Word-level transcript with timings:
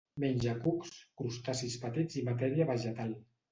Menja 0.21 0.55
cucs, 0.63 0.93
crustacis 1.21 1.77
petits 1.85 2.19
i 2.23 2.25
matèria 2.33 2.71
vegetal. 2.75 3.17